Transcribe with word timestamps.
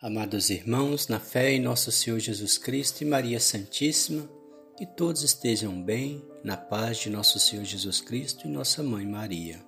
Amados 0.00 0.48
irmãos, 0.48 1.08
na 1.08 1.18
fé 1.18 1.50
em 1.50 1.60
nosso 1.60 1.90
Senhor 1.90 2.20
Jesus 2.20 2.56
Cristo 2.56 3.02
e 3.02 3.04
Maria 3.04 3.40
Santíssima, 3.40 4.30
que 4.76 4.86
todos 4.86 5.24
estejam 5.24 5.82
bem, 5.82 6.24
na 6.44 6.56
paz 6.56 6.98
de 6.98 7.10
nosso 7.10 7.36
Senhor 7.40 7.64
Jesus 7.64 8.00
Cristo 8.00 8.46
e 8.46 8.48
nossa 8.48 8.80
Mãe 8.80 9.04
Maria. 9.04 9.60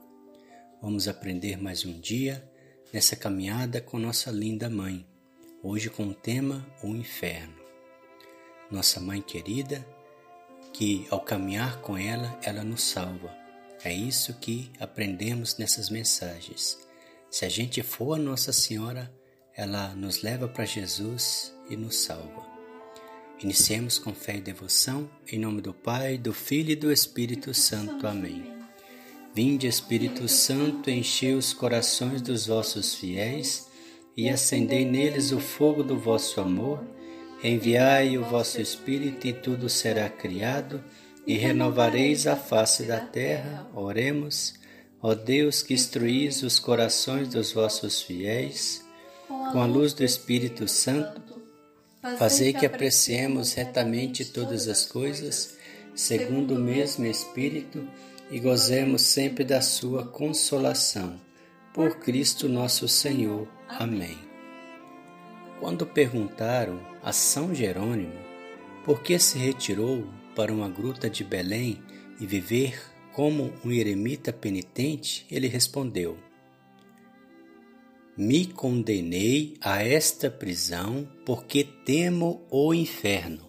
Vamos 0.81 1.09
aprender 1.09 1.61
mais 1.61 1.85
um 1.85 1.99
dia 1.99 2.49
nessa 2.93 3.17
caminhada 3.17 3.81
com 3.81 3.99
nossa 3.99 4.31
linda 4.31 4.71
Mãe, 4.71 5.05
hoje 5.65 5.91
com 5.91 6.07
o 6.07 6.15
tema 6.15 6.65
O 6.81 6.95
Inferno. 6.95 7.57
Nossa 8.71 9.01
Mãe 9.01 9.21
querida, 9.21 9.85
que 10.73 11.09
ao 11.11 11.23
caminhar 11.23 11.81
com 11.81 11.99
ela, 11.99 12.39
ela 12.41 12.63
nos 12.63 12.85
salva. 12.85 13.37
É 13.83 13.93
isso 13.93 14.33
que 14.35 14.71
aprendemos 14.79 15.59
nessas 15.59 15.91
mensagens. 15.91 16.79
Se 17.29 17.45
a 17.45 17.49
gente 17.49 17.83
for 17.83 18.15
a 18.15 18.23
Nossa 18.23 18.53
Senhora, 18.53 19.13
ela 19.57 19.95
nos 19.95 20.23
leva 20.23 20.49
para 20.49 20.65
Jesus 20.65 21.53
e 21.69 21.77
nos 21.77 21.97
salva. 21.97 22.49
Iniciemos 23.43 23.99
com 23.99 24.15
fé 24.15 24.37
e 24.37 24.41
devoção, 24.41 25.09
em 25.27 25.39
nome 25.39 25.63
do 25.63 25.73
Pai, 25.73 26.19
do 26.19 26.33
Filho 26.33 26.73
e 26.73 26.77
do 26.77 26.93
Espírito 26.93 27.55
Santo. 27.55 28.07
Amém. 28.07 28.45
Vinde, 29.35 29.67
Espírito 29.67 30.29
Santo, 30.29 30.91
enchei 30.91 31.35
os 31.35 31.53
corações 31.53 32.21
dos 32.21 32.47
vossos 32.47 32.95
fiéis 32.95 33.67
e 34.17 34.29
acendei 34.29 34.85
neles 34.85 35.33
o 35.33 35.41
fogo 35.41 35.83
do 35.83 35.99
vosso 35.99 36.41
amor. 36.41 36.85
Enviai 37.43 38.19
o 38.19 38.25
vosso 38.25 38.61
Espírito 38.61 39.27
e 39.27 39.33
tudo 39.33 39.69
será 39.69 40.09
criado 40.11 40.85
e 41.27 41.39
renovareis 41.39 42.27
a 42.27 42.37
face 42.37 42.83
da 42.83 43.01
terra. 43.01 43.67
Oremos. 43.75 44.55
Ó 45.01 45.15
Deus, 45.15 45.63
que 45.63 45.73
instruís 45.73 46.43
os 46.43 46.59
corações 46.59 47.29
dos 47.29 47.53
vossos 47.53 48.03
fiéis 48.03 48.85
com 49.53 49.61
a 49.61 49.67
luz 49.67 49.93
do 49.93 50.03
Espírito 50.03 50.67
Santo, 50.67 51.41
fazei 52.19 52.53
que 52.53 52.67
apreciemos 52.67 53.53
retamente 53.53 54.25
todas 54.25 54.67
as 54.67 54.85
coisas, 54.85 55.57
segundo 55.95 56.57
o 56.57 56.59
mesmo 56.59 57.07
Espírito, 57.07 57.87
e 58.29 58.41
gozemos 58.41 59.03
sempre 59.03 59.45
da 59.45 59.61
sua 59.61 60.05
consolação. 60.05 61.21
Por 61.73 62.01
Cristo 62.01 62.49
nosso 62.49 62.89
Senhor. 62.89 63.47
Amém. 63.69 64.19
Quando 65.61 65.87
perguntaram 65.87 66.81
a 67.01 67.13
São 67.13 67.55
Jerônimo 67.55 68.19
por 68.85 69.01
que 69.03 69.17
se 69.21 69.39
retirou 69.39 70.05
para 70.35 70.53
uma 70.53 70.69
gruta 70.69 71.09
de 71.09 71.23
Belém 71.23 71.81
e 72.19 72.27
viver 72.27 72.81
como 73.13 73.53
um 73.65 73.71
eremita 73.71 74.33
penitente, 74.33 75.25
ele 75.31 75.47
respondeu: 75.47 76.19
me 78.21 78.45
condenei 78.45 79.57
a 79.63 79.83
esta 79.83 80.31
prisão 80.31 81.09
porque 81.25 81.65
temo 81.65 82.47
o 82.51 82.75
inferno. 82.75 83.41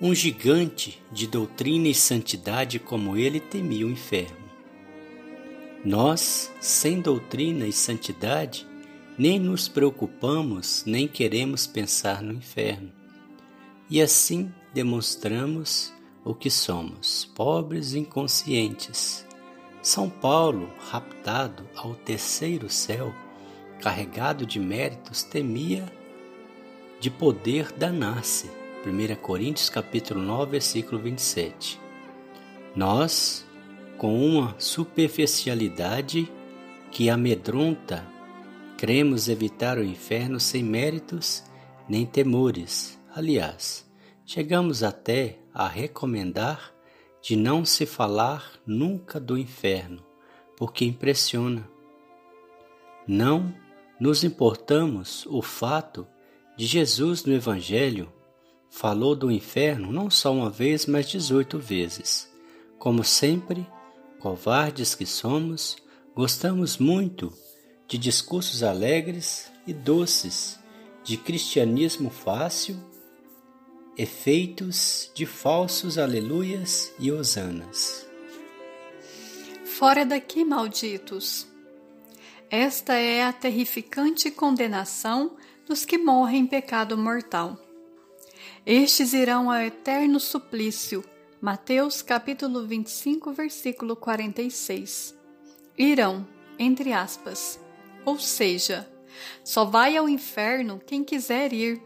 Um 0.00 0.14
gigante 0.14 1.02
de 1.12 1.26
doutrina 1.26 1.86
e 1.86 1.94
santidade 1.94 2.78
como 2.78 3.14
ele 3.14 3.38
temia 3.38 3.86
o 3.86 3.90
inferno. 3.90 4.48
Nós, 5.84 6.50
sem 6.62 6.98
doutrina 6.98 7.66
e 7.66 7.72
santidade, 7.74 8.66
nem 9.18 9.38
nos 9.38 9.68
preocupamos 9.68 10.82
nem 10.86 11.06
queremos 11.06 11.66
pensar 11.66 12.22
no 12.22 12.32
inferno. 12.32 12.90
E 13.90 14.00
assim 14.00 14.50
demonstramos 14.72 15.92
o 16.24 16.34
que 16.34 16.48
somos, 16.48 17.26
pobres 17.34 17.92
inconscientes. 17.92 19.26
São 19.82 20.08
Paulo, 20.08 20.72
raptado 20.90 21.68
ao 21.76 21.94
terceiro 21.94 22.70
céu, 22.70 23.14
carregado 23.80 24.46
de 24.46 24.58
méritos, 24.58 25.22
temia 25.22 25.84
de 27.00 27.10
poder 27.10 27.72
danar-se. 27.72 28.50
1 28.86 29.16
Coríntios 29.16 29.68
capítulo 29.68 30.22
9, 30.22 30.52
versículo 30.52 31.00
27. 31.00 31.80
Nós, 32.74 33.46
com 33.98 34.18
uma 34.24 34.54
superficialidade 34.58 36.30
que 36.90 37.10
amedronta, 37.10 38.06
cremos 38.76 39.28
evitar 39.28 39.78
o 39.78 39.84
inferno 39.84 40.38
sem 40.38 40.62
méritos 40.62 41.42
nem 41.88 42.06
temores. 42.06 42.98
Aliás, 43.14 43.90
chegamos 44.24 44.82
até 44.82 45.38
a 45.52 45.66
recomendar 45.66 46.72
de 47.22 47.34
não 47.34 47.64
se 47.64 47.86
falar 47.86 48.52
nunca 48.66 49.18
do 49.18 49.36
inferno, 49.36 50.04
porque 50.56 50.84
impressiona. 50.84 51.68
Não 53.08 53.54
nos 53.98 54.24
importamos 54.24 55.26
o 55.26 55.40
fato 55.40 56.06
de 56.56 56.66
Jesus 56.66 57.24
no 57.24 57.32
Evangelho 57.32 58.12
falou 58.70 59.16
do 59.16 59.30
inferno 59.30 59.90
não 59.90 60.10
só 60.10 60.32
uma 60.32 60.50
vez, 60.50 60.86
mas 60.86 61.08
18 61.08 61.58
vezes. 61.58 62.30
Como 62.78 63.02
sempre, 63.02 63.66
covardes 64.18 64.94
que 64.94 65.06
somos, 65.06 65.76
gostamos 66.14 66.76
muito 66.76 67.32
de 67.88 67.96
discursos 67.96 68.62
alegres 68.62 69.50
e 69.66 69.72
doces, 69.72 70.58
de 71.02 71.16
cristianismo 71.16 72.10
fácil, 72.10 72.76
efeitos 73.96 75.10
de 75.14 75.24
falsos 75.24 75.96
aleluias 75.96 76.92
e 76.98 77.10
hosanas. 77.10 78.06
Fora 79.64 80.04
daqui, 80.04 80.44
malditos! 80.44 81.55
Esta 82.50 82.94
é 82.94 83.24
a 83.24 83.32
terrificante 83.32 84.30
condenação 84.30 85.32
dos 85.66 85.84
que 85.84 85.98
morrem 85.98 86.42
em 86.42 86.46
pecado 86.46 86.96
mortal. 86.96 87.60
Estes 88.64 89.12
irão 89.12 89.50
ao 89.50 89.60
eterno 89.60 90.20
suplício. 90.20 91.04
Mateus 91.40 92.02
capítulo 92.02 92.64
25, 92.64 93.32
versículo 93.32 93.96
46. 93.96 95.12
Irão, 95.76 96.26
entre 96.56 96.92
aspas. 96.92 97.58
Ou 98.04 98.16
seja, 98.16 98.88
só 99.42 99.64
vai 99.64 99.96
ao 99.96 100.08
inferno 100.08 100.80
quem 100.86 101.02
quiser 101.02 101.52
ir. 101.52 101.82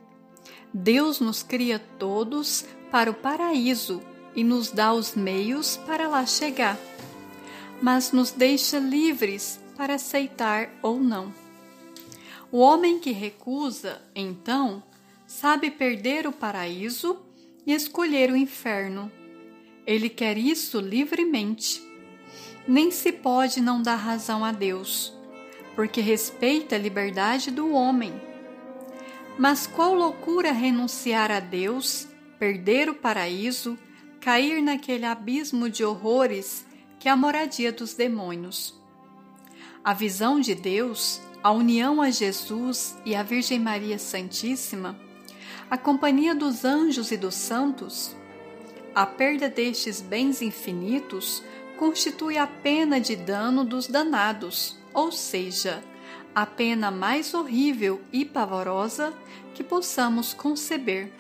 Deus 0.75 1.21
nos 1.21 1.43
cria 1.43 1.79
todos 1.99 2.67
para 2.91 3.11
o 3.11 3.15
paraíso 3.15 4.03
e 4.37 4.45
nos 4.45 4.71
dá 4.71 4.93
os 4.93 5.15
meios 5.15 5.79
para 5.79 6.07
lá 6.07 6.25
chegar, 6.27 6.79
mas 7.83 8.13
nos 8.13 8.31
deixa 8.31 8.79
livres 8.79 9.60
para 9.81 9.95
aceitar 9.95 10.69
ou 10.83 11.01
não. 11.01 11.33
O 12.53 12.59
homem 12.59 12.99
que 12.99 13.13
recusa, 13.13 14.03
então, 14.15 14.83
sabe 15.27 15.71
perder 15.71 16.27
o 16.27 16.33
paraíso 16.33 17.19
e 17.67 17.73
escolher 17.73 18.31
o 18.31 18.37
inferno. 18.37 19.11
Ele 19.87 20.11
quer 20.11 20.37
isso 20.37 20.81
livremente. 20.81 21.83
Nem 22.69 22.91
se 22.91 23.11
pode 23.11 23.63
não 23.63 23.81
dar 23.81 23.97
razão 23.97 24.45
a 24.45 24.53
Deus, 24.53 25.15
porque 25.75 26.03
respeita 26.03 26.75
a 26.75 26.79
liberdade 26.79 27.51
do 27.51 27.73
homem. 27.73 28.13
Mas 29.39 29.67
qual 29.67 29.95
loucura 29.95 30.53
renunciar 30.53 31.31
a 31.31 31.41
Deus, 31.41 32.07
perder 32.39 32.91
o 32.91 32.95
paraíso, 32.95 33.79
cair 34.21 34.61
naquele 34.61 35.07
abismo 35.07 35.71
de 35.71 35.83
horrores 35.83 36.67
que 36.99 37.09
é 37.09 37.11
a 37.11 37.17
moradia 37.17 37.73
dos 37.73 37.95
demônios. 37.95 38.79
A 39.83 39.95
visão 39.95 40.39
de 40.39 40.55
Deus, 40.55 41.23
a 41.43 41.51
união 41.51 42.03
a 42.03 42.11
Jesus 42.11 42.99
e 43.03 43.15
a 43.15 43.23
Virgem 43.23 43.59
Maria 43.59 43.99
Santíssima, 43.99 44.95
a 45.71 45.79
companhia 45.79 46.35
dos 46.35 46.67
anjos 46.67 47.11
e 47.11 47.17
dos 47.17 47.35
santos, 47.35 48.15
a 48.95 49.07
perda 49.07 49.49
destes 49.49 50.03
bens 50.03 50.43
infinitos 50.43 51.43
constitui 51.79 52.37
a 52.37 52.47
pena 52.47 53.01
de 53.01 53.17
dano 53.17 53.65
dos 53.65 53.87
danados, 53.87 54.77
ou 54.93 55.11
seja, 55.11 55.83
a 56.35 56.45
pena 56.45 56.91
mais 56.91 57.33
horrível 57.33 58.03
e 58.13 58.23
pavorosa 58.27 59.15
que 59.55 59.65
possamos 59.65 60.35
conceber. 60.35 61.11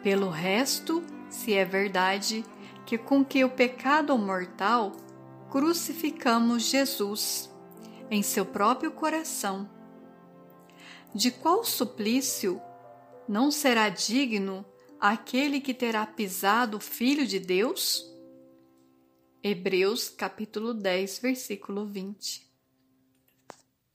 Pelo 0.00 0.28
resto, 0.28 1.02
se 1.28 1.54
é 1.54 1.64
verdade 1.64 2.44
que 2.86 2.96
com 2.96 3.24
que 3.24 3.42
o 3.44 3.50
pecado 3.50 4.16
mortal 4.16 4.92
crucificamos 5.50 6.62
Jesus 6.62 7.52
em 8.14 8.22
seu 8.22 8.46
próprio 8.46 8.92
coração. 8.92 9.68
De 11.14 11.30
qual 11.30 11.64
suplício 11.64 12.60
não 13.28 13.50
será 13.50 13.88
digno 13.88 14.64
aquele 15.00 15.60
que 15.60 15.74
terá 15.74 16.06
pisado 16.06 16.76
o 16.76 16.80
Filho 16.80 17.26
de 17.26 17.38
Deus? 17.38 18.10
Hebreus 19.42 20.08
capítulo 20.08 20.72
10, 20.72 21.18
versículo 21.18 21.86
20. 21.86 22.50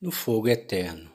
No 0.02 0.12
fogo 0.12 0.48
eterno. 0.48 1.12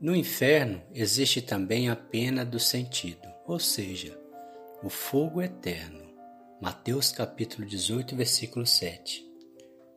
No 0.00 0.16
inferno 0.16 0.82
existe 0.94 1.42
também 1.42 1.90
a 1.90 1.96
pena 1.96 2.44
do 2.44 2.58
sentido, 2.58 3.28
ou 3.46 3.58
seja, 3.58 4.18
o 4.82 4.88
fogo 4.88 5.42
eterno. 5.42 6.08
Mateus 6.60 7.12
capítulo 7.12 7.66
18, 7.66 8.16
versículo 8.16 8.66
7 8.66 9.29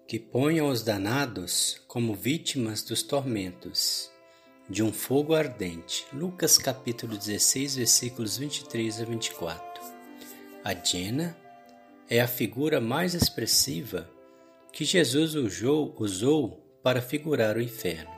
que 0.08 0.20
ponham 0.20 0.68
os 0.68 0.84
danados 0.84 1.82
como 1.88 2.14
vítimas 2.14 2.84
dos 2.84 3.02
tormentos. 3.04 4.12
de 4.70 4.82
um 4.82 4.94
fogo 4.94 5.36
ardente. 5.36 6.06
Lucas 6.14 6.58
capítulo 6.58 7.18
16, 7.18 7.76
versículos 7.76 8.38
23 8.38 9.02
a 9.02 9.06
24. 9.06 9.82
A 10.64 10.74
Jena 10.74 11.38
é 12.10 12.22
a 12.22 12.28
figura 12.28 12.80
mais 12.80 13.14
expressiva 13.14 14.10
que 14.72 14.86
Jesus 14.86 15.36
usou, 15.36 15.94
usou 16.00 16.66
para 16.82 17.02
figurar 17.02 17.58
o 17.58 17.62
inferno. 17.62 18.12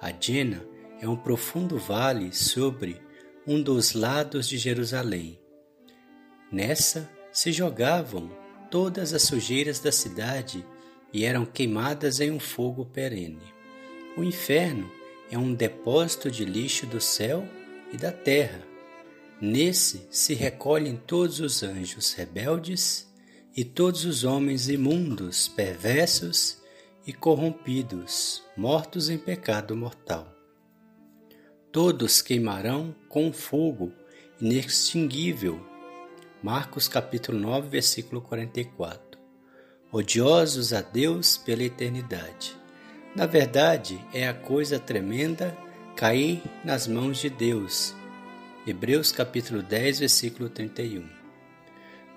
A 0.00 0.10
Jena 0.10 0.64
é 1.00 1.08
um 1.08 1.16
profundo 1.16 1.78
vale 1.78 2.32
sobre 2.32 3.00
um 3.46 3.62
dos 3.62 3.92
lados 3.92 4.48
de 4.48 4.56
Jerusalém. 4.56 5.38
Nessa 6.50 7.10
se 7.30 7.52
jogavam 7.52 8.30
todas 8.70 9.12
as 9.12 9.22
sujeiras 9.22 9.80
da 9.80 9.92
cidade 9.92 10.64
e 11.14 11.24
eram 11.24 11.46
queimadas 11.46 12.20
em 12.20 12.30
um 12.30 12.38
fogo 12.38 12.84
perene. 12.84 13.54
O 14.16 14.22
inferno 14.22 14.90
é 15.30 15.38
um 15.38 15.54
depósito 15.54 16.30
de 16.30 16.44
lixo 16.44 16.84
do 16.86 17.00
céu 17.00 17.48
e 17.90 17.96
da 17.96 18.12
terra. 18.12 18.60
Nesse 19.40 20.06
se 20.10 20.34
recolhem 20.34 20.96
todos 21.06 21.40
os 21.40 21.62
anjos 21.62 22.12
rebeldes 22.12 23.10
e 23.56 23.64
todos 23.64 24.04
os 24.04 24.24
homens 24.24 24.68
imundos, 24.68 25.46
perversos 25.46 26.58
e 27.06 27.12
corrompidos, 27.12 28.42
mortos 28.56 29.08
em 29.08 29.16
pecado 29.16 29.76
mortal 29.76 30.34
todos 31.74 32.22
queimarão 32.22 32.94
com 33.08 33.32
fogo 33.32 33.92
inextinguível. 34.40 35.60
Marcos 36.40 36.86
capítulo 36.86 37.36
9, 37.36 37.68
versículo 37.68 38.22
44. 38.22 39.13
Odiosos 39.96 40.72
a 40.72 40.80
Deus 40.80 41.36
pela 41.36 41.62
eternidade. 41.62 42.56
Na 43.14 43.26
verdade, 43.26 44.04
é 44.12 44.26
a 44.26 44.34
coisa 44.34 44.76
tremenda 44.76 45.56
cair 45.94 46.42
nas 46.64 46.88
mãos 46.88 47.18
de 47.18 47.30
Deus. 47.30 47.94
Hebreus 48.66 49.12
capítulo 49.12 49.62
10, 49.62 50.00
versículo 50.00 50.48
31. 50.48 51.08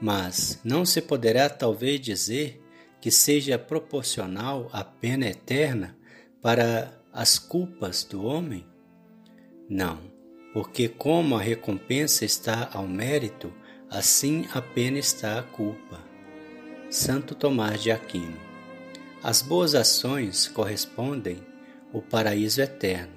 Mas 0.02 0.60
não 0.64 0.88
se 0.88 1.00
poderá 1.04 1.52
talvez 1.52 2.02
dizer 2.02 2.60
que 3.00 3.12
seja 3.12 3.60
proporcional 3.60 4.72
a 4.74 4.84
pena 4.84 5.28
eterna 5.28 5.96
para 6.42 7.00
as 7.14 7.38
culpas 7.38 8.04
do 8.04 8.26
homem? 8.26 8.66
Não, 9.70 10.00
porque 10.52 10.90
como 10.90 11.36
a 11.36 11.42
recompensa 11.44 12.26
está 12.26 12.72
ao 12.74 12.88
mérito, 12.88 13.54
assim 13.88 14.48
a 14.52 14.64
pena 14.64 14.98
está 14.98 15.38
à 15.38 15.44
culpa. 15.44 16.07
Santo 16.90 17.36
Tomás 17.36 17.82
de 17.82 17.92
Aquino. 17.92 18.38
As 19.22 19.42
boas 19.42 19.76
ações 19.76 20.48
correspondem 20.48 21.44
ao 21.94 22.02
paraíso 22.02 22.62
eterno. 22.62 23.14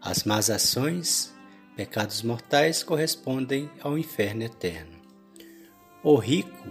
As 0.00 0.24
más 0.24 0.50
ações, 0.50 1.32
pecados 1.74 2.22
mortais, 2.22 2.82
correspondem 2.82 3.70
ao 3.80 3.96
inferno 3.98 4.42
eterno. 4.42 4.98
O 6.02 6.16
rico, 6.16 6.68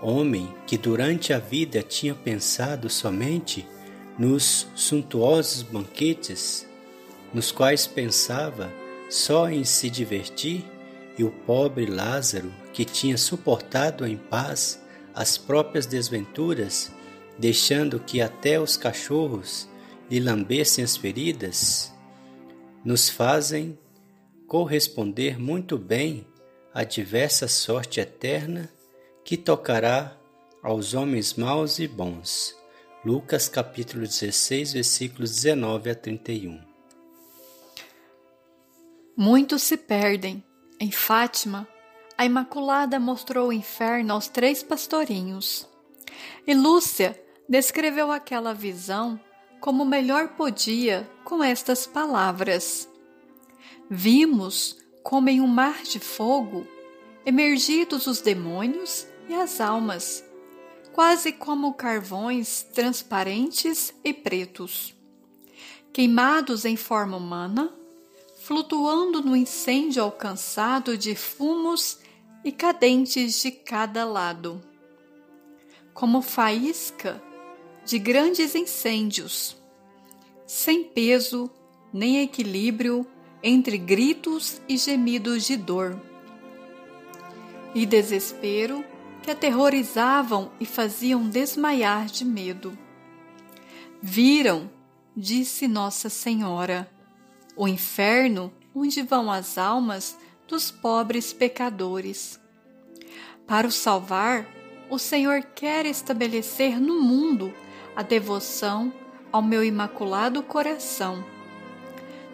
homem 0.00 0.52
que 0.66 0.78
durante 0.78 1.32
a 1.32 1.38
vida 1.38 1.82
tinha 1.82 2.14
pensado 2.14 2.88
somente 2.88 3.68
nos 4.18 4.66
suntuosos 4.74 5.62
banquetes 5.62 6.66
nos 7.32 7.50
quais 7.50 7.86
pensava 7.86 8.72
só 9.08 9.48
em 9.48 9.64
se 9.64 9.88
divertir, 9.88 10.64
e 11.18 11.24
o 11.24 11.30
pobre 11.30 11.84
Lázaro, 11.84 12.50
que 12.72 12.86
tinha 12.86 13.18
suportado 13.18 14.06
em 14.06 14.16
paz 14.16 14.82
as 15.14 15.36
próprias 15.36 15.86
desventuras, 15.86 16.90
deixando 17.38 18.00
que 18.00 18.20
até 18.20 18.60
os 18.60 18.76
cachorros 18.76 19.68
lhe 20.10 20.20
lambessem 20.20 20.84
as 20.84 20.96
feridas, 20.96 21.92
nos 22.84 23.08
fazem 23.08 23.78
corresponder 24.46 25.38
muito 25.38 25.78
bem 25.78 26.26
à 26.74 26.84
diversa 26.84 27.48
sorte 27.48 28.00
eterna 28.00 28.70
que 29.24 29.36
tocará 29.36 30.16
aos 30.62 30.94
homens 30.94 31.34
maus 31.34 31.78
e 31.78 31.86
bons. 31.86 32.56
Lucas 33.04 33.48
capítulo 33.48 34.02
16, 34.02 34.74
versículos 34.74 35.34
19 35.34 35.90
a 35.90 35.94
31. 35.94 36.60
Muitos 39.16 39.62
se 39.62 39.76
perdem. 39.76 40.42
Em 40.80 40.90
Fátima, 40.90 41.68
a 42.16 42.24
Imaculada 42.24 42.98
mostrou 43.00 43.48
o 43.48 43.52
inferno 43.52 44.14
aos 44.14 44.28
três 44.28 44.62
pastorinhos. 44.62 45.68
E 46.46 46.54
Lúcia 46.54 47.20
descreveu 47.48 48.10
aquela 48.10 48.54
visão 48.54 49.18
como 49.60 49.84
melhor 49.84 50.28
podia 50.30 51.08
com 51.24 51.42
estas 51.42 51.86
palavras: 51.86 52.88
Vimos 53.88 54.78
como 55.02 55.28
em 55.28 55.40
um 55.40 55.46
mar 55.46 55.82
de 55.82 55.98
fogo 55.98 56.66
emergidos 57.24 58.06
os 58.06 58.20
demônios 58.20 59.06
e 59.28 59.34
as 59.34 59.60
almas, 59.60 60.24
quase 60.92 61.32
como 61.32 61.74
carvões 61.74 62.62
transparentes 62.74 63.94
e 64.04 64.12
pretos, 64.12 64.94
queimados 65.92 66.64
em 66.64 66.76
forma 66.76 67.16
humana 67.16 67.72
flutuando 68.42 69.22
no 69.22 69.36
incêndio 69.36 70.02
alcançado 70.02 70.98
de 70.98 71.14
fumos 71.14 71.98
e 72.44 72.50
cadentes 72.50 73.40
de 73.40 73.50
cada 73.50 74.04
lado, 74.04 74.60
como 75.94 76.22
faísca 76.22 77.22
de 77.84 77.98
grandes 77.98 78.54
incêndios, 78.54 79.56
sem 80.46 80.84
peso 80.84 81.50
nem 81.92 82.22
equilíbrio 82.22 83.06
entre 83.42 83.76
gritos 83.76 84.60
e 84.68 84.76
gemidos 84.76 85.44
de 85.44 85.56
dor 85.56 86.00
e 87.74 87.86
desespero 87.86 88.84
que 89.22 89.30
aterrorizavam 89.30 90.50
e 90.58 90.66
faziam 90.66 91.28
desmaiar 91.28 92.06
de 92.06 92.24
medo. 92.24 92.76
Viram, 94.00 94.70
disse 95.16 95.68
Nossa 95.68 96.08
Senhora, 96.08 96.90
o 97.56 97.68
inferno 97.68 98.52
onde 98.74 99.02
vão 99.02 99.30
as 99.30 99.58
almas 99.58 100.18
dos 100.52 100.70
pobres 100.70 101.32
pecadores. 101.32 102.38
Para 103.46 103.66
o 103.66 103.72
salvar, 103.72 104.46
o 104.90 104.98
Senhor 104.98 105.42
quer 105.54 105.86
estabelecer 105.86 106.78
no 106.78 107.00
mundo 107.00 107.54
a 107.96 108.02
devoção 108.02 108.92
ao 109.32 109.40
meu 109.40 109.64
imaculado 109.64 110.42
coração. 110.42 111.24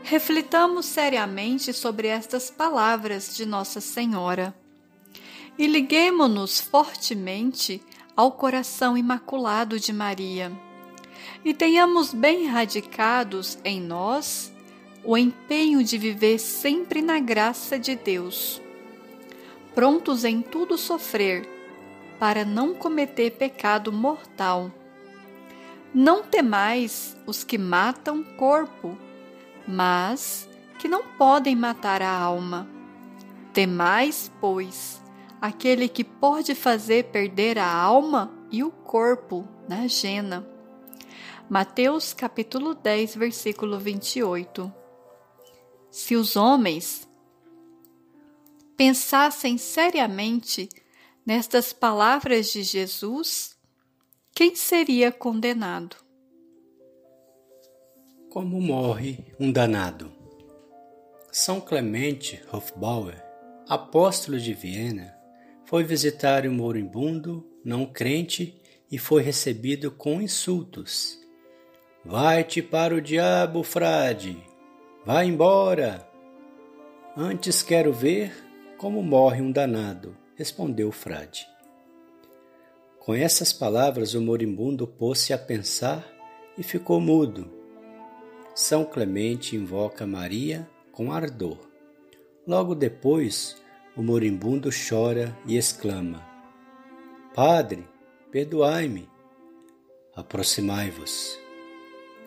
Reflitamos 0.03 0.87
seriamente 0.87 1.73
sobre 1.73 2.09
estas 2.09 2.51
palavras 2.51 3.37
de 3.37 3.47
Nossa 3.47 3.81
Senhora 3.81 4.53
e 5.57 5.69
liguemo-nos 5.69 6.61
fortemente 6.61 7.81
ao 8.17 8.33
coração 8.33 8.99
imaculado 8.99 9.79
de 9.79 9.93
Maria 9.93 10.51
e 11.45 11.55
tenhamos 11.55 12.13
bem 12.13 12.47
radicados 12.49 13.59
em 13.65 13.81
nós 13.81 14.53
o 15.09 15.17
empenho 15.17 15.83
de 15.83 15.97
viver 15.97 16.39
sempre 16.39 17.01
na 17.01 17.19
graça 17.19 17.79
de 17.79 17.97
Deus, 17.97 18.61
prontos 19.75 20.23
em 20.23 20.43
tudo 20.43 20.77
sofrer, 20.77 21.49
para 22.19 22.45
não 22.45 22.75
cometer 22.75 23.31
pecado 23.31 23.91
mortal. 23.91 24.71
Não 25.95 26.23
temais 26.23 27.17
os 27.27 27.43
que 27.43 27.57
matam 27.57 28.23
corpo, 28.23 28.99
mas 29.67 30.47
que 30.79 30.87
não 30.87 31.03
podem 31.03 31.57
matar 31.57 32.03
a 32.03 32.13
alma. 32.13 32.69
Temais, 33.55 34.31
pois, 34.39 35.03
aquele 35.41 35.89
que 35.89 36.05
pode 36.05 36.55
fazer 36.55 37.05
perder 37.05 37.59
a 37.59 37.73
alma 37.73 38.31
e 38.51 38.63
o 38.63 38.71
corpo 38.71 39.49
na 39.67 39.87
jena. 39.87 40.47
Mateus 41.49 42.13
capítulo 42.13 42.75
10, 42.75 43.17
versículo 43.17 43.79
28. 43.79 44.71
Se 45.91 46.17
os 46.17 46.37
homens 46.37 47.09
pensassem 48.77 49.59
seriamente 49.59 50.69
nestas 51.25 51.73
palavras 51.73 52.53
de 52.53 52.63
Jesus, 52.63 53.57
quem 54.35 54.55
seria 54.55 55.11
condenado? 55.11 55.97
Como 58.31 58.61
morre 58.61 59.19
um 59.41 59.51
danado? 59.51 60.13
São 61.33 61.61
Clemente 61.61 62.43
Hofbauer, 62.53 63.23
apóstolo 63.69 64.39
de 64.39 64.55
Viena, 64.55 65.15
foi 65.65 65.85
visitar 65.85 66.47
o 66.47 66.53
moribundo 66.53 67.47
não 67.65 67.85
crente 67.85 68.61
e 68.91 68.97
foi 68.99 69.23
recebido 69.23 69.91
com 69.91 70.23
insultos. 70.23 71.19
Vai-te 72.05 72.63
para 72.63 72.95
o 72.95 73.01
diabo, 73.01 73.63
frade! 73.63 74.43
Vá 75.09 75.25
embora! 75.25 76.07
Antes 77.17 77.63
quero 77.63 77.95
ver 77.95 78.31
como 78.77 79.03
morre 79.03 79.41
um 79.41 79.51
danado, 79.51 80.15
respondeu 80.37 80.89
o 80.89 80.93
frade. 80.93 81.49
Com 82.99 83.15
essas 83.15 83.51
palavras, 83.51 84.13
o 84.13 84.21
moribundo 84.21 84.87
pôs-se 84.87 85.33
a 85.33 85.39
pensar 85.39 86.07
e 86.59 86.63
ficou 86.63 87.01
mudo. 87.01 87.51
São 88.55 88.85
Clemente 88.85 89.57
invoca 89.57 90.07
Maria 90.07 90.69
com 90.93 91.11
ardor. 91.11 91.57
Logo 92.47 92.75
depois, 92.75 93.57
o 93.97 94.03
moribundo 94.03 94.69
chora 94.69 95.35
e 95.47 95.57
exclama: 95.57 96.23
Padre, 97.35 97.83
perdoai-me. 98.31 99.09
Aproximai-vos. 100.15 101.41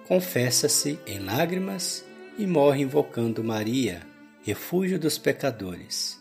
Confessa-se 0.08 1.00
em 1.06 1.20
lágrimas 1.20 2.10
e 2.38 2.48
morre 2.48 2.82
invocando 2.82 3.44
Maria, 3.44 4.02
refúgio 4.44 5.00
dos 5.00 5.18
pecadores. 5.18 6.20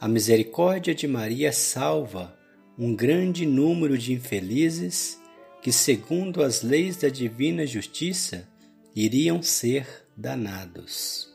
A 0.00 0.06
misericórdia 0.08 0.94
de 0.94 1.06
Maria 1.06 1.52
salva 1.52 2.36
um 2.78 2.94
grande 2.94 3.44
número 3.44 3.98
de 3.98 4.12
infelizes 4.12 5.20
que, 5.60 5.72
segundo 5.72 6.42
as 6.42 6.62
leis 6.62 6.96
da 6.96 7.08
divina 7.08 7.66
justiça, 7.66 8.48
iriam 8.94 9.42
ser 9.42 10.06
danados. 10.16 11.34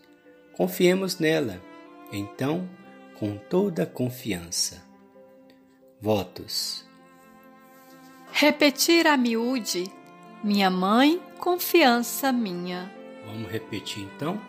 Confiemos 0.53 1.19
nela, 1.19 1.61
então, 2.11 2.69
com 3.19 3.37
toda 3.37 3.85
confiança. 3.85 4.81
Votos. 5.99 6.85
Repetir 8.31 9.07
a 9.07 9.17
miúde, 9.17 9.85
minha 10.43 10.69
mãe, 10.69 11.21
confiança 11.39 12.31
minha. 12.31 13.02
Vamos 13.25 13.51
repetir 13.51 14.03
então? 14.03 14.39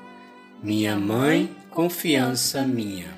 Minha 0.62 0.96
mãe, 0.96 1.54
confiança 1.70 2.62
minha. 2.62 3.14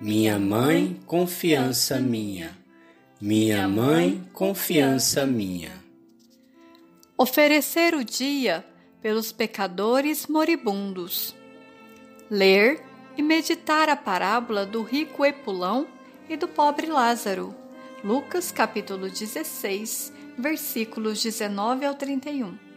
Minha 0.00 0.38
mãe, 0.38 1.00
confiança 1.06 1.98
minha. 1.98 2.56
Minha 3.20 3.66
mãe, 3.66 4.24
confiança 4.32 5.26
minha. 5.26 5.72
Oferecer 7.16 7.94
o 7.94 8.04
dia 8.04 8.64
pelos 9.02 9.32
pecadores 9.32 10.28
moribundos. 10.28 11.34
Ler 12.30 12.80
e 13.16 13.22
meditar 13.22 13.88
a 13.88 13.96
parábola 13.96 14.64
do 14.64 14.82
rico 14.82 15.24
Epulão 15.24 15.86
e 16.28 16.36
do 16.36 16.46
pobre 16.46 16.86
Lázaro. 16.86 17.54
Lucas 18.04 18.52
capítulo 18.52 19.10
16, 19.10 20.12
versículos 20.38 21.20
19 21.20 21.84
ao 21.84 21.94
31. 21.94 22.67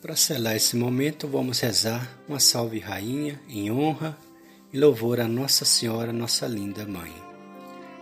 Para 0.00 0.16
selar 0.16 0.56
esse 0.56 0.76
momento, 0.76 1.28
vamos 1.28 1.60
rezar 1.60 2.08
uma 2.26 2.40
salve 2.40 2.78
rainha 2.78 3.38
em 3.46 3.70
honra 3.70 4.16
e 4.72 4.78
louvor 4.78 5.20
a 5.20 5.28
Nossa 5.28 5.66
Senhora, 5.66 6.10
nossa 6.10 6.46
linda 6.46 6.86
mãe. 6.86 7.12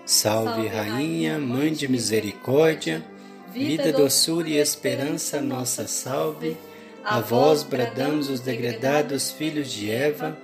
Salve, 0.07 0.69
rainha, 0.69 1.41
mãe 1.41 1.73
de 1.73 1.89
misericórdia, 1.89 3.05
vida, 3.53 3.93
doçura 3.93 4.49
e 4.49 4.59
esperança, 4.59 5.41
nossa 5.41 5.89
salve. 5.89 6.57
A 7.03 7.19
vós 7.19 7.65
bradamos 7.65 8.31
os 8.31 8.39
degredados 8.39 9.33
filhos 9.33 9.69
de 9.69 9.91
Eva, 9.91 10.39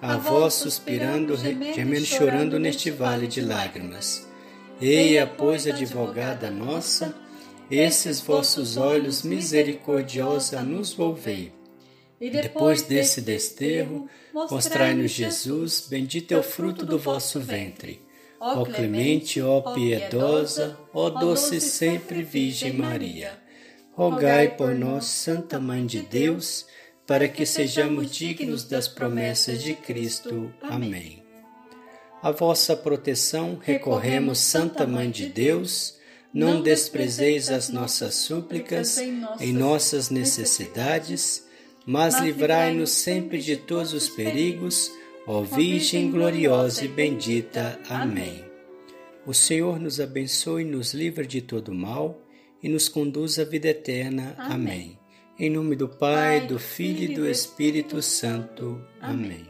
a 0.00 0.16
vós 0.16 0.54
suspirando, 0.54 1.36
gemendo, 1.36 2.06
chorando 2.06 2.56
neste 2.56 2.88
vale 2.88 3.26
de 3.26 3.40
lágrimas. 3.40 4.28
Eia, 4.80 5.26
pois, 5.26 5.66
advogada 5.66 6.52
nossa, 6.52 7.12
esses 7.70 8.20
vossos 8.20 8.76
olhos 8.76 9.22
misericordiosa 9.22 10.62
nos 10.62 10.92
volvei. 10.92 11.52
E 12.20 12.28
depois 12.28 12.82
desse 12.82 13.20
desterro, 13.20 14.08
mostrai-nos 14.34 15.10
Jesus, 15.10 15.86
bendito 15.88 16.32
é 16.32 16.36
o 16.36 16.42
fruto 16.42 16.84
do 16.84 16.98
vosso 16.98 17.40
ventre. 17.40 18.02
Ó 18.38 18.64
clemente, 18.64 19.40
ó 19.40 19.60
piedosa, 19.74 20.78
ó 20.92 21.08
doce 21.10 21.60
sempre 21.60 22.22
Virgem 22.22 22.72
Maria 22.72 23.40
rogai 24.00 24.48
por 24.56 24.74
nós, 24.74 25.04
Santa 25.04 25.60
Mãe 25.60 25.84
de 25.84 26.00
Deus, 26.00 26.64
para 27.06 27.28
que 27.28 27.44
sejamos 27.44 28.10
dignos 28.10 28.64
das 28.64 28.88
promessas 28.88 29.62
de 29.62 29.74
Cristo. 29.74 30.50
Amém. 30.62 31.22
A 32.22 32.30
vossa 32.30 32.74
proteção 32.74 33.58
recorremos, 33.62 34.38
Santa 34.38 34.86
Mãe 34.86 35.10
de 35.10 35.26
Deus, 35.26 35.98
não 36.32 36.62
desprezeis 36.62 37.50
as 37.50 37.68
nossas 37.68 38.14
súplicas 38.14 38.98
em 38.98 39.52
nossas 39.52 40.10
necessidades, 40.10 41.44
mas 41.84 42.20
livrai-nos 42.20 42.90
sempre 42.90 43.38
de 43.38 43.56
todos 43.56 43.92
os 43.92 44.08
perigos, 44.08 44.92
ó 45.26 45.42
Virgem 45.42 46.10
gloriosa 46.10 46.84
e 46.84 46.88
bendita. 46.88 47.78
Amém. 47.88 48.44
O 49.26 49.34
Senhor 49.34 49.78
nos 49.78 50.00
abençoe 50.00 50.62
e 50.62 50.66
nos 50.66 50.94
livre 50.94 51.26
de 51.26 51.40
todo 51.40 51.74
mal 51.74 52.22
e 52.62 52.68
nos 52.68 52.88
conduz 52.88 53.38
à 53.38 53.44
vida 53.44 53.68
eterna. 53.68 54.34
Amém. 54.38 54.98
Em 55.38 55.50
nome 55.50 55.74
do 55.74 55.88
Pai, 55.88 56.46
do 56.46 56.58
Filho 56.58 57.10
e 57.10 57.14
do 57.14 57.28
Espírito 57.28 58.00
Santo. 58.02 58.80
Amém. 59.00 59.49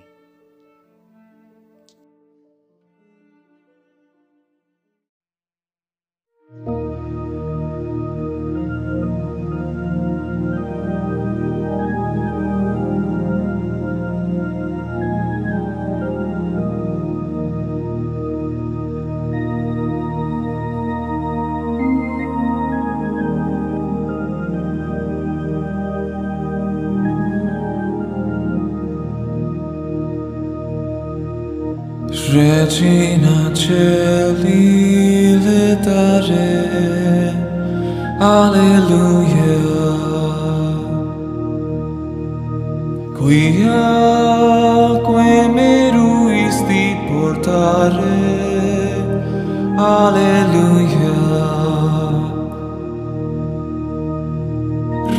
Regina 32.35 33.51
inaczej. 33.51 34.80
Alleluia. 38.21 39.57
Quia 43.17 45.01
quem 45.07 45.49
meruisti 45.49 47.01
portare. 47.09 48.21
Alleluia. 49.79 51.17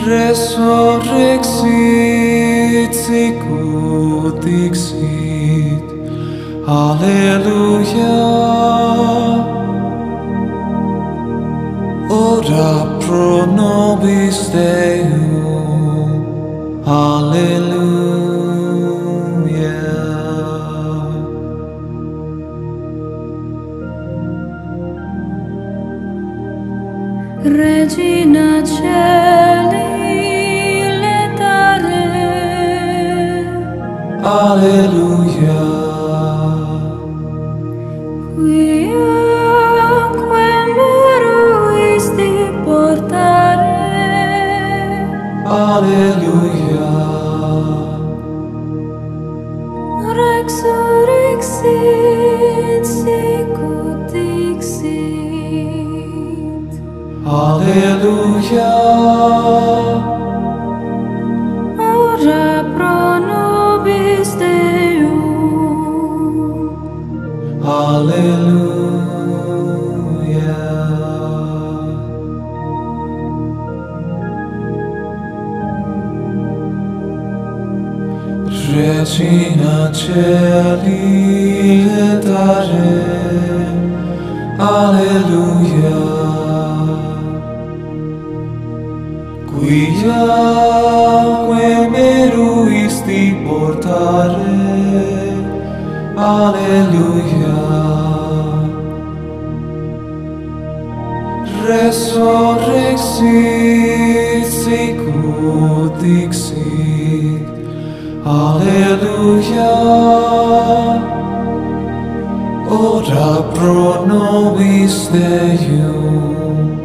Resurrexit 0.06 2.94
sicut 2.94 4.46
dixit. 4.46 5.88
Alleluia. 6.68 8.22
Ora 12.12 12.91
pro 13.12 13.46
nobis 13.46 14.40
Deum. 14.56 16.24
Alleluia. 16.86 17.82
Regina 27.44 28.50
Celi 28.64 29.92
letare. 31.04 32.08
Alleluia. 34.24 35.11
Alléluia. 45.52 46.88
Rexurexit, 50.16 52.86
sicut 52.86 54.14
Alléluia. 57.26 58.72
Regina 79.02 79.90
Celi 79.92 80.94
Etare 81.90 82.94
Alleluia 84.60 86.02
Quiaque 89.50 90.50
meruisti 91.90 93.24
portare. 93.44 94.62
Alleluia 96.16 97.58
Resurrexit 101.66 102.86
sicut 104.46 105.94
dixit. 106.00 107.61
Alleluia. 108.24 109.72
Ora 112.70 113.42
pro 113.54 114.06
nobis 114.06 115.10
Deum. 115.10 116.78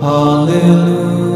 Alleluia. 0.00 1.27